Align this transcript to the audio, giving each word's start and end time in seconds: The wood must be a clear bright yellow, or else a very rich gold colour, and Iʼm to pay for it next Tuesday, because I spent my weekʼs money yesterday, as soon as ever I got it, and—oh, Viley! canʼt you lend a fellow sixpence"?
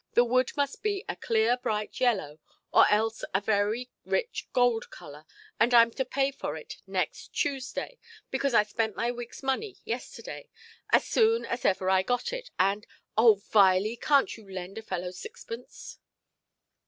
The 0.13 0.23
wood 0.23 0.51
must 0.57 0.81
be 0.81 1.05
a 1.07 1.15
clear 1.15 1.57
bright 1.57 1.99
yellow, 1.99 2.39
or 2.73 2.89
else 2.89 3.23
a 3.35 3.39
very 3.39 3.91
rich 4.03 4.47
gold 4.51 4.89
colour, 4.89 5.27
and 5.59 5.73
Iʼm 5.73 5.93
to 5.93 6.05
pay 6.05 6.31
for 6.31 6.57
it 6.57 6.77
next 6.87 7.35
Tuesday, 7.35 7.99
because 8.31 8.55
I 8.55 8.63
spent 8.63 8.95
my 8.95 9.11
weekʼs 9.11 9.43
money 9.43 9.77
yesterday, 9.85 10.49
as 10.91 11.05
soon 11.05 11.45
as 11.45 11.65
ever 11.65 11.87
I 11.87 12.01
got 12.01 12.33
it, 12.33 12.49
and—oh, 12.57 13.43
Viley! 13.53 13.95
canʼt 13.99 14.37
you 14.37 14.51
lend 14.51 14.79
a 14.79 14.81
fellow 14.81 15.11
sixpence"? 15.11 15.99